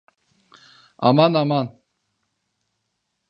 [1.09, 1.67] Aman, aman.